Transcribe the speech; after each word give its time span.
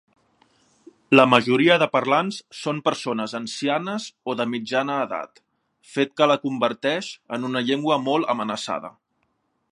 La 1.17 1.25
majoria 1.33 1.75
de 1.81 1.87
parlants 1.95 2.39
són 2.59 2.79
persones 2.87 3.35
ancianes 3.39 4.07
o 4.33 4.35
de 4.39 4.47
mitjana 4.53 4.95
edat, 5.09 5.37
fet 5.97 6.15
que 6.21 6.29
la 6.33 6.39
converteix 6.47 7.11
en 7.37 7.47
una 7.51 7.63
llengua 7.69 7.99
molt 8.07 8.33
amenaçada. 8.37 8.91